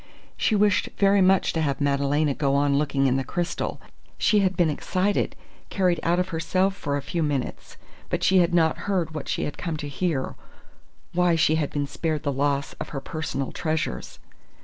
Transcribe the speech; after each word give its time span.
She 0.35 0.55
wished 0.55 0.89
very 0.97 1.21
much 1.21 1.53
to 1.53 1.61
have 1.61 1.79
Madalena 1.79 2.33
go 2.33 2.55
on 2.55 2.75
looking 2.75 3.05
in 3.05 3.17
the 3.17 3.23
crystal. 3.23 3.79
She 4.17 4.39
had 4.39 4.57
been 4.57 4.71
excited, 4.71 5.35
carried 5.69 5.99
out 6.01 6.17
of 6.19 6.29
herself 6.29 6.75
for 6.75 6.97
a 6.97 7.03
few 7.03 7.21
minutes, 7.21 7.77
but 8.09 8.23
she 8.23 8.39
had 8.39 8.51
not 8.51 8.89
heard 8.89 9.13
what 9.13 9.29
she 9.29 9.43
had 9.43 9.59
come 9.59 9.77
to 9.77 9.87
hear 9.87 10.33
why 11.13 11.35
she 11.35 11.53
had 11.53 11.69
been 11.69 11.85
spared 11.85 12.23
the 12.23 12.31
loss 12.33 12.73
of 12.81 12.89
her 12.89 12.99
personal 12.99 13.51
treasures. 13.51 14.17